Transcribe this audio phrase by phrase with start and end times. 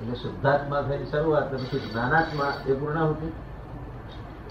[0.00, 3.28] એટલે શુદ્ધાત્મા થઈ શરૂઆત પછી જ્ઞાનાત્મા એ પૂર્ણાહુતિ.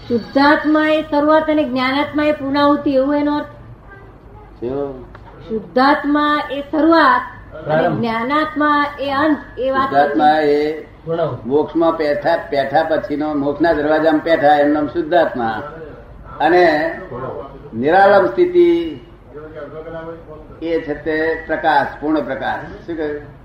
[0.08, 3.52] શુદ્ધાત્મા એ શરૂઆત અને જ્ઞાનાત્મા એ પૂર્ણાહુતિ એવું એનો અર્થ?
[5.48, 7.24] શુદ્ધાત્મા એ શરૂઆત
[7.68, 10.86] અને જ્ઞાનાત્મા એ અંત એ વાત શુદ્ધાત્મા એ.
[11.46, 15.56] મોક્ષમાં પેઠા પેઠા પછીનો મોક્ષના દરવાજામાં પેઠા એમ નામ શુદ્ધાત્મા.
[16.40, 16.64] અને
[17.74, 18.70] નિરાલમ સ્થિતિ
[20.62, 22.64] એ છે તે પ્રકાશ પૂર્ણ પ્રકાશ.
[22.86, 23.39] શું કહ્યું?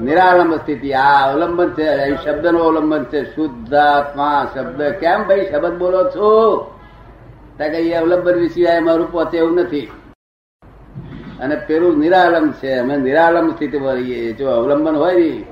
[0.00, 3.24] નિરાલંબ સ્થિતિ આ અવલંબન છે અહીં શબ્દનું અવલંબન છે.
[3.34, 5.50] શુદ્ધાત્મા શબ્દ કેમ ભાઈ?
[5.50, 6.30] શબ્દ બોલો છો.
[7.56, 9.90] ત્યાં કે એ અવલંબન સિવાય મારું પહોંચે એવું નથી.
[11.40, 12.78] અને પેલું નિરાલંબ છે.
[12.78, 15.44] અમે નિરાલંબ સ્થિતિ રહીએ જો અવલંબન હોય ને,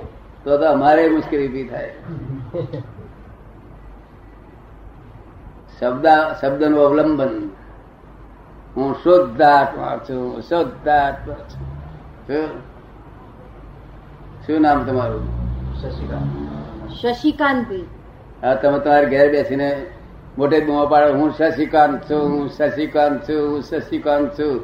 [0.45, 1.95] તો તો અમારે મુશ્કેલી ઊભી થાય.
[5.81, 6.07] શબ્દ
[6.41, 7.51] શબ્દનું અવલંબન.
[8.77, 10.41] હું શુદ્ધાત્મા છું.
[10.41, 12.78] શુદ્ધાત્મા છું.
[14.49, 14.63] શું?
[14.63, 15.25] નામ તમારું?
[16.95, 17.71] શશિકાંત.
[18.43, 19.69] હા તમે તમારે ઘેર બેસીને
[20.39, 21.15] મોટે બૂમો પાડો.
[21.15, 24.61] હું શશિકાંત છું હું શશિકાંત છું હું શશિકાંત છું.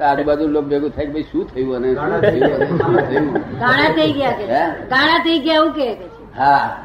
[0.00, 3.32] આજુબાજુ લોક ભેગું થાય કે ભાઈ શું થયું અને શું થયું અને શું થયું?
[3.58, 5.88] ગાણા થઈ ગયા ગાણા થઈ ગયા એવું કે
[6.36, 6.84] હા.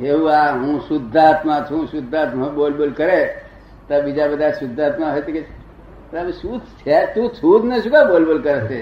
[0.00, 3.20] એવું આ હું શુદ્ધાત્મા છું શુદ્ધાત્મા બોલ બોલ કરે.
[3.88, 5.42] તો બીજા બધા શુદ્ધાત્મા હોય તો કે
[6.12, 7.06] "તમે શું છે?
[7.14, 8.80] તું છું જ ને શું કા બોલ બોલ કરે છે?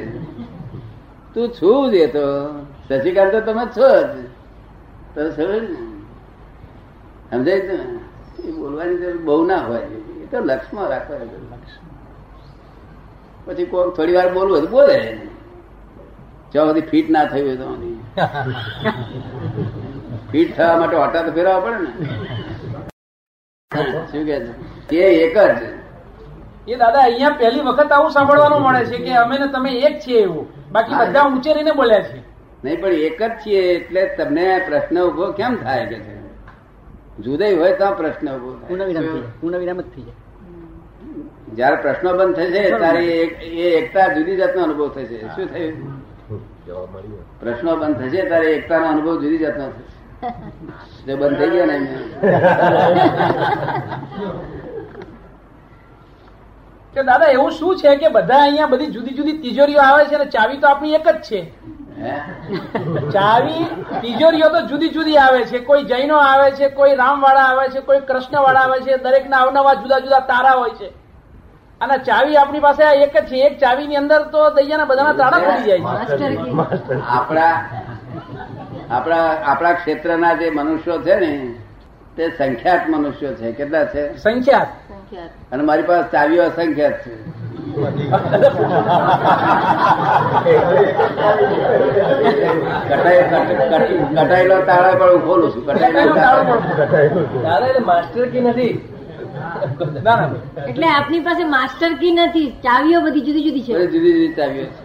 [1.36, 2.26] તું છું જ એ તો.
[2.88, 4.14] શશિકાંત તમે છો જ.
[5.14, 5.66] તો સમજ
[7.30, 7.78] ને.
[8.44, 9.84] એ બોલવાની જરૂર બહુ ના હોય.
[10.24, 11.18] એ તો લક્ષમાં રાખવા
[13.46, 14.98] પછી કોઈ થોડી વાર બોલવું તો બોલે.
[16.52, 17.66] જ્યાં સુધી ફિટ ના થયું હોય તો
[20.32, 21.90] ફિટ થવા માટે હોટા તો ફેરવા પડે ને.
[24.10, 24.22] શું
[24.88, 25.60] કે એ એક જ.
[26.68, 30.22] એ દાદા અહીંયા પહેલી વખત આવું સાંભળવાનું મળે છે કે અમે ને તમે એક છીએ
[30.22, 30.46] એવું.
[30.72, 32.18] બાકી બધા ઊંચે રહીને બોલ્યા છે.
[32.64, 36.14] નહીં પણ એક જ છીએ એટલે તમને પ્રશ્ન ઊભો કેમ થાય કે છે?
[37.18, 38.66] જુદાઈ હોય તો પ્રશ્ન ઊભો થાય.
[39.40, 40.16] પૂર્ણ વિરામ જ થઈ જાય.
[41.54, 43.04] જયારે પ્રશ્નો બંધ થશે ત્યારે
[43.60, 45.18] એ એકતા જુદી જાતનો અનુભવ થશે.
[45.36, 45.74] શું થયું?
[47.40, 51.16] પ્રશ્નો બંધ થશે ત્યારે એકતાનો અનુભવ જુદી જાતનો થશે.
[51.16, 51.76] બંધ થઈ ગયો ને
[56.96, 60.26] કે દાદા એવું શું છે કે બધા અહીંયા બધી જુદી જુદી તિજોરીઓ આવે છે અને
[60.34, 61.40] ચાવી તો આપણી એક જ છે?
[63.16, 63.64] ચાવી
[64.02, 65.58] તિજોરીઓ તો જુદી જુદી આવે છે.
[65.68, 70.00] કોઈ જૈનો આવે છે કોઈ રામવાળા આવે છે કોઈ કૃષ્ણવાળા આવે છે દરેકના અવનવા જુદા
[70.06, 70.88] જુદા તારા હોય છે.
[71.80, 73.36] અને ચાવી આપણી પાસે એક જ છે.
[73.48, 76.26] એક ચાવીની અંદર તો દૈયાના બધાના તાળા ખુલી જાય છે.
[77.18, 77.54] આપણા
[78.90, 81.30] આપણા આપણા ક્ષેત્રના જે મનુષ્યો છે ને
[82.16, 83.52] તે સંખ્યાત મનુષ્યો છે.
[83.52, 84.02] કેટલા છે?
[84.18, 84.68] સંખ્યાત.
[85.52, 87.12] અને મારી પાસે ચાવીઓ અસંખ્યાત છે.
[94.08, 95.62] કટાયેલો તાળા પણ હું ખોલું છું.
[97.32, 98.74] કટાયેલો માસ્ટર કી નથી.
[100.04, 100.28] ના ના.
[100.70, 103.72] એટલે આપની પાસે માસ્ટર કી નથી ચાવીઓ બધી જુદી જુદી છે.
[103.94, 104.78] જુદી જુદી ચાવીઓ છે.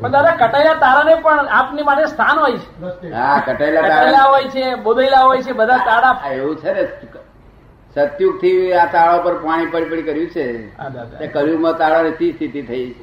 [0.00, 3.08] પણ દાદા કટાયેલા તારાને પણ આપની માટે સ્થાન હોય છે.
[3.18, 6.82] હા કટાયેલા કટાયેલા હોય છે બોધેલા હોય છે બધા તાળા આ એવું છે ને.
[7.94, 10.76] સત્યુગથી આ તાળા પર પાણી પડી પડી કર્યું છે.
[11.18, 12.94] તે કલયુગમાં તાળા ની સ્થિતિ થઈ.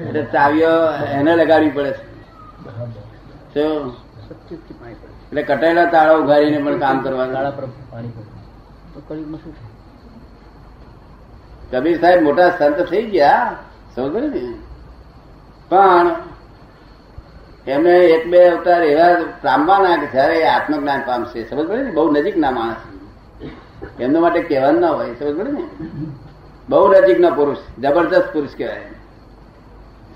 [0.00, 0.68] એટલે ચાવીઓ
[1.10, 3.62] એને લગાડવી પડે છે.
[5.26, 8.12] એટલે કટાયેલા તાળા ઉઘાડીને પણ કામ કરવા પર પાણી
[11.70, 13.56] કબીર સાહેબ મોટા સંત થઈ ગયા.
[13.94, 14.54] સમજ ને?
[15.68, 16.10] પણ
[17.66, 21.90] એમને એક બે અવતાર એવા પામવાના કે જયારે આત્મજ્ઞાન પામશે, સમજ પડે ને?
[21.90, 22.76] બહુ નજીકના માણસ.
[24.00, 25.64] એમના માટે કહેવાનું ના હોય, સમજ પડે ને?
[26.68, 28.80] બહુ નજીકના પુરુષ જબરદસ્ત પુરુષ કહેવાય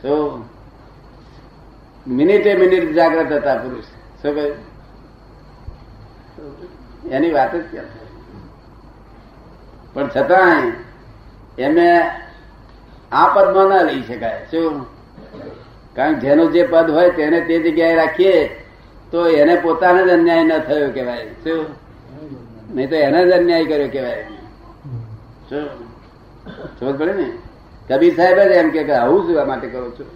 [0.03, 0.45] તો
[2.09, 3.89] મિનિટે મિનિટ જાગ્રત હતા પુરુષ.
[4.23, 4.57] શું કહ્યું?
[7.11, 7.85] એની વાત જ ક્યાં
[9.95, 10.73] પણ છતાંય
[11.59, 11.89] એમને
[13.13, 14.47] આ પદમાં ના લઈ શકાય.
[14.51, 15.00] શું?
[15.97, 18.37] કારણ જેનું જે પદ હોય તેને તે જગ્યાએ રાખીએ,
[19.11, 21.27] તો એને પોતાને જ અન્યાય ન થયો કહેવાય.
[21.45, 21.65] શું?
[22.75, 24.25] નહીં તો એને જ અન્યાય કર્યો કહેવાય.
[25.49, 26.99] શું?
[26.99, 27.29] પડે ને?
[27.89, 30.07] કબીર સાહેબ જ એમ કે આવું જોવા માટે કરું છું.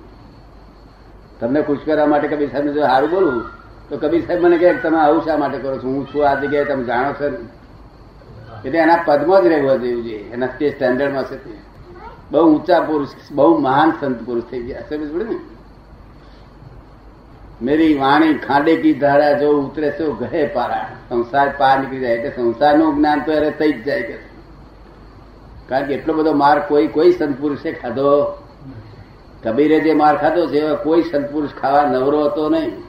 [1.41, 3.43] તમને ખુશ કરવા માટે કબીર સાહેબ જો સારું બોલું
[3.89, 5.87] તો કબીર સાહેબ મને કહે તમે આવું શા માટે કરો છો?
[5.89, 7.39] હું છું આ જગ્યાએ, તમે જાણો છો ને.
[8.65, 10.17] એટલે એના પદમાં જ રહેવા જેવું છે.
[10.33, 11.37] એના તે સ્ટેન્ડર્ડમાં છે
[12.31, 14.81] બહુ ઊંચા પુરુષ, બહુ મહાન સંત પુરુષ થઈ ગયા.
[14.89, 15.37] સમજ પડે ને?
[17.63, 22.31] મેરી વાણી ખાંડે કી ધારા જો ઉતરે તો ગહે પારા સંસાર પાર નીકળી જાય એટલે
[22.31, 24.19] સંસારનું જ્ઞાન તો એને થઈ જ જાય કે.
[25.69, 28.41] કારણ કે એટલો બધો માર કોઈ કોઈ સંત પુરુષે ખાધો.
[29.45, 32.83] કબીરે જે માર ખાધો છે, એવા કોઈ સત્પુરુષ ખાવા નવરો હતો નહીં.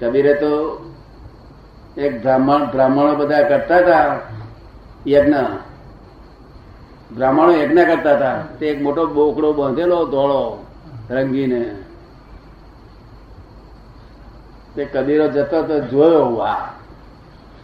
[0.00, 0.82] કબીરે તો
[1.96, 4.20] એક બ્રાહ્મણ, બ્રાહ્મણો બધા કરતા હતા.
[5.08, 5.34] યજ્ઞ.
[7.14, 8.42] બ્રાહ્મણો યજ્ઞ કરતા હતા.
[8.60, 10.66] તે એક મોટો બોકડો બાંધેલો ધોળો,
[11.10, 11.74] રંગીને.
[14.74, 16.60] તે કબીરો જતો તો જોયો આ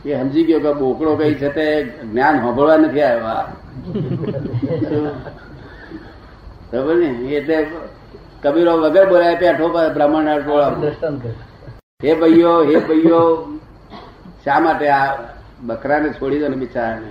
[0.04, 1.64] એ સમજી ગયો કે બોકડો કઈ છે તે
[2.02, 3.44] જ્ઞાન સાંભળવા નથી આવ્યા.
[6.70, 7.56] ખબર ને એટલે
[8.42, 10.72] કબીરો વગર બોલાય પેઠો બ્રાહ્મણ ટોળા
[12.04, 13.20] હે ભાઈઓ હે ભાઈઓ,
[14.44, 15.08] શા માટે આ
[15.68, 17.10] બકરાને છોડી દો ને બિચારાને?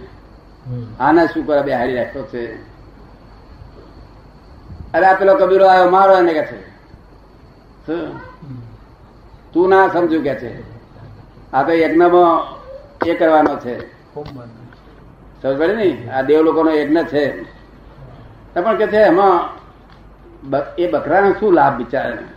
[0.99, 2.41] આના શું કરે બે હારી રાખ્યો છે?
[4.93, 6.57] અરે આ પેલો કબીરો આવ્યો, મારો એને કે છે?
[9.57, 10.51] તું ના સમજુ કે છે.
[11.51, 12.57] આ તો યજ્ઞમાં
[13.05, 13.75] એ કરવાનો છે.
[15.41, 16.09] સમજ પડે ને?
[16.09, 17.43] આ દેવ લોકોનો યજ્ઞ છે.
[18.53, 19.49] પણ કે છે એમાં
[20.77, 22.27] એ બકરાને શું લાભ બિચારાને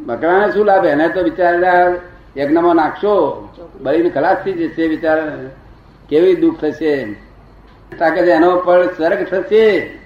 [0.00, 0.86] બકરાને શું લાભ?
[0.86, 1.94] એને તો બિચારા
[2.36, 3.48] યજ્ઞમાં નાખશો.
[3.80, 5.36] બળીને ખલાસ થઈ જશે બિચારા
[6.08, 7.04] કેવી દુઃખ થશે?
[7.92, 9.98] કે એનો પણ સ્વર્ગ થશે.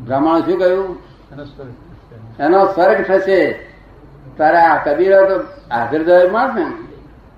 [0.00, 0.98] બ્રાહ્મણ શું કહ્યું?
[2.40, 3.73] એનો સ્વર્ગ થશે.
[4.38, 5.36] તારા આ કબીરા તો
[5.70, 6.64] હાજર જવાય માણસ ને.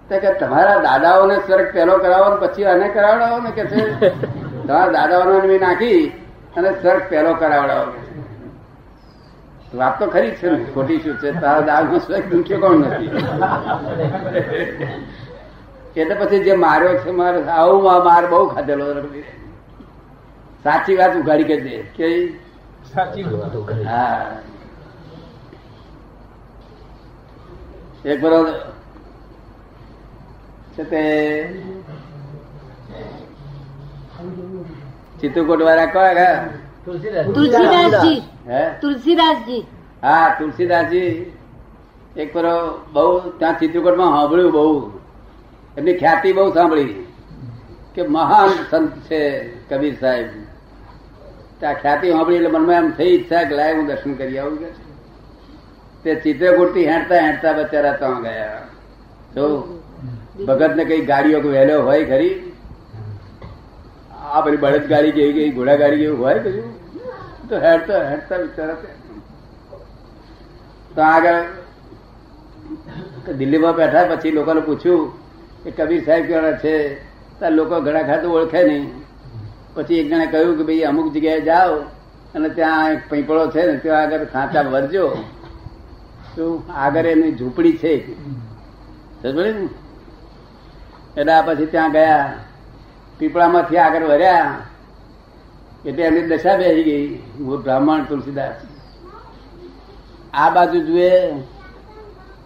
[0.09, 4.09] તો કે તમારા દાદાઓને સ્વર્ગ પહેલો કરાવો ને પછી આને કરાવડાવો ને કે છે?
[4.67, 6.13] તમારા દાદાઓને બી નાખી
[6.57, 7.93] અને સ્વર્ગ પહેલો કરાવડાવો.
[9.75, 11.41] વાત તો ખરી છે ને ખોટી શું છે?
[11.41, 13.07] તારા દાદનો સ્વર્ગ દુખ્યો કોણ નથી?
[15.97, 18.95] એટલે પછી જે માર્યો છે મારે આવું મા- માર બહુ ખાધેલો
[20.65, 21.77] સાચી વાત ઉઘાડી કે દે.
[21.79, 22.27] કે
[22.95, 24.27] સાચી વાત હા.
[28.07, 28.73] એક બરોબર.
[30.77, 31.03] છે તે
[35.21, 36.49] ચિત્રકૂટ વાળા કોણ?
[37.35, 38.23] તુલસીદાસજી.
[38.49, 38.71] હે?
[38.81, 39.67] તુલસીદાસજી.
[40.03, 41.33] હા તુલસીદાસજી
[42.17, 42.45] એક પર
[42.93, 45.01] બહુ ત્યાં ચિત્રકૂટમાં સાંભળ્યું બહુ.
[45.77, 47.07] એમની ખ્યાતિ બહુ સાંભળી.
[47.95, 50.27] કે મહાન સંત છે કબીર સાહેબ.
[51.59, 54.86] ત્યાં ખ્યાતિ સાંભળી એટલે મનમાં એમ થઈ ઈચ્છા કે લાય હું દર્શન કરી આવું કે
[56.07, 58.61] તે ચિત્રકૂટથી હેંડતા હેંડતા બચારા ત્યાં ગયા.
[59.35, 59.45] જો
[60.49, 62.35] ભગત ને કઈ ગાડીઓ વહેલો હોય ખરી?
[64.27, 66.69] આ પેલી બળદ ગાડી જેવી કઈ ઘોડા ગાડી કેવું હોય કશું
[67.49, 68.79] તો હેડતા હેડતા બિચારા
[70.95, 71.41] તો આગળ
[73.41, 75.05] દિલ્હીમાં બેઠા પછી લોકોને પૂછ્યું
[75.65, 76.75] કે કબીર સાહેબ કેવા છે
[77.41, 78.85] તો લોકો ઘણા ખાતું ઓળખે નહીં.
[79.75, 81.75] પછી એક જણે કહ્યું કે ભાઈ અમુક જગ્યાએ જાઓ
[82.35, 85.07] અને ત્યાં એક પૈપળો છે ને ત્યાં આગળ ખાંચા ભરજો.
[86.37, 86.63] શું?
[86.73, 88.13] આગળ એની ઝૂંપડી છે.
[91.17, 92.35] એટલે પછી ત્યાં ગયા.
[93.19, 94.59] પીપળામાંથી આગળ વર્યા.
[95.85, 97.23] એટલે એમની દશા બેસી ગઈ.
[97.63, 98.55] બ્રાહ્મણ તુલસીદાસ.
[100.35, 101.33] આ બાજુ જુએ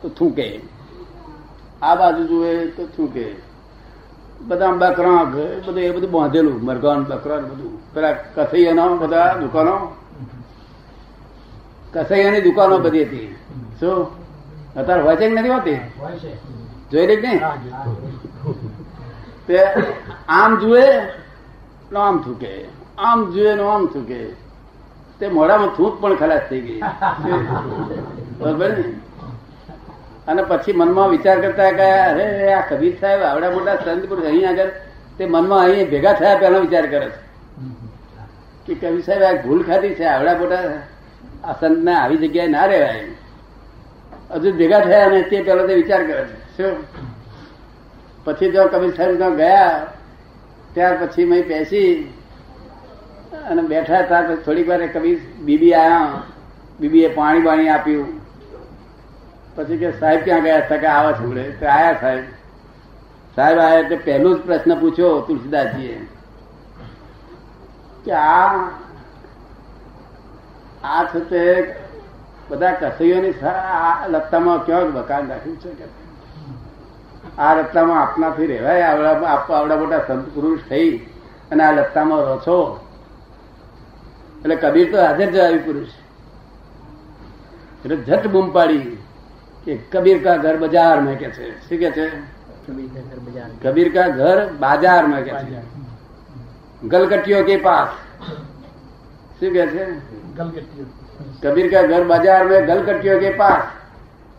[0.03, 0.61] તો થૂકે.
[1.83, 3.35] આ બાજુ જુએ તો થૂકે.
[4.41, 6.65] બધા બકરા બધું એ બધું બાંધેલું.
[6.65, 7.95] મરઘાન બકરા બધું.
[7.95, 9.93] પેલા કસૈયાનો બધા દુકાનો.
[11.95, 13.29] કસૈયાની દુકાનો બધી હતી.
[13.81, 13.99] શું?
[14.77, 15.81] અત્યારે હોય છે કે નથી હોતી?
[16.91, 17.33] જોઈ લે ને
[19.47, 19.57] તે
[20.29, 20.85] આમ જુએ
[21.93, 22.53] ને આમ થૂકે.
[22.99, 24.21] આમ જુએ નો આમ થૂકે.
[25.21, 26.81] તે મોઢામાં થૂક પણ ખલાસ થઈ ગઈ.
[28.39, 28.85] બરોબર ને?
[30.29, 34.49] અને પછી મનમાં વિચાર કરતા કે અરે આ કબીર સાહેબ આવડા મોટા સંત પુરુષ અહીં
[34.49, 34.71] આગળ
[35.19, 37.21] તે મનમાં અહીં ભેગા થયા પહેલા વિચાર કરે છે.
[38.67, 40.63] કે કબીર સાહેબ આ ભૂલ ખાતી છે આવડા મોટા
[41.45, 43.05] આ સંતને આવી જગ્યાએ ના રહેવાય.
[44.31, 46.57] હજુ ભેગા થયા અને તે પેલો તે વિચાર કરે છે.
[46.57, 46.77] શું?
[48.25, 49.87] પછી જો કબીર સાહેબ ત્યાં ગયા,
[50.75, 52.13] ત્યાર પછી મેં બેસી
[53.51, 56.23] અને બેઠા હતા, પછી થોડીક વાર કબીર બીબી આવ્યા
[56.81, 58.21] બીબીએ પાણી બાણી આપ્યું.
[59.57, 60.57] પછી કે સાહેબ ક્યાં ગયા?
[60.57, 62.25] હતા કે આવા છોડે તો આયા સાહેબ.
[63.37, 65.99] સાહેબ આયા એટલે પહેલો જ પ્રશ્ન પૂછ્યો તુલસીદાસજીએ
[68.05, 68.69] કે આ
[70.85, 71.43] આ છે
[72.49, 73.35] બધા કસૈયોની
[74.09, 75.85] લત્તામાં કેવા મકાન રાખ્યું છે કે?
[77.39, 80.97] આ લત્તામાં આપનાથી રહેવાય આવડા મોટા સંત પુરુષ થઈ
[81.51, 82.87] અને આ લત્તામાં રહો
[84.43, 85.89] એટલે કબીર તો હાજર જવાવી પુરુષ.
[87.85, 88.99] એટલે જટ બૂમ પાડી
[89.65, 91.47] કે કબીર કા ઘર બજાર મેં કે છે?
[91.69, 92.07] શું કે છે?
[93.63, 95.61] કબીર કા ઘર બાજાર મેં કે છે?
[96.89, 97.89] ગલકટીઓ કે પાસ.
[99.40, 99.84] શું કે છે
[101.42, 103.62] कबीर का घर बाजार में गलकटियों के पास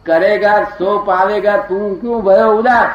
[0.06, 2.90] करेगा सो पावेगा तू क्यों भयो उदास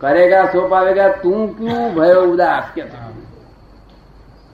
[0.00, 2.84] करेगा सो पावेगा तू क्यों भयो उदास के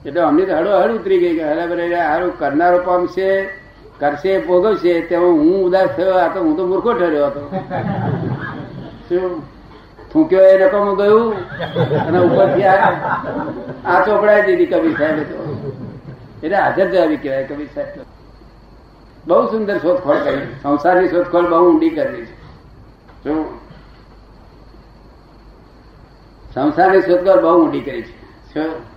[0.05, 3.29] એટલે અમને તો હળો હળ ઉતરી ગઈ કે હરે બરે હારું કરનારો પામશે
[3.99, 7.41] કરશે ભોગવશે તેમાં હું ઉદાસ થયો આ તો હું તો મૂર્ખો ઠર્યો હતો
[9.07, 9.25] શું
[10.11, 11.33] થૂક્યો એ નકામું ગયું
[12.01, 12.91] અને ઉપરથી આ
[13.85, 15.48] આ ચોપડાઈ દીધી કબીર સાહેબે તો
[16.42, 18.00] એટલે હાજર જવાબી કહેવાય કવિ સાહેબ,
[19.26, 20.46] બહુ સુંદર શોધખોળ કરી.
[20.62, 22.34] સંસારની શોધખોળ બહુ ઊંડી કરી છે.
[23.24, 23.58] શું
[26.54, 28.14] સંસારની શોધખોળ બહુ ઊંડી કરી છે.
[28.54, 28.89] શું